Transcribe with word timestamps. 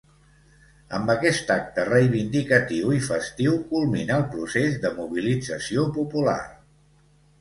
Amb 0.99 1.11
aquest 1.13 1.51
acte 1.55 1.83
reivindicatiu 1.89 2.95
i 3.01 3.01
festiu 3.09 3.61
culmina 3.75 4.17
el 4.17 4.27
procés 4.35 4.81
de 4.87 4.93
mobilització 4.99 5.85
popular. 5.99 6.41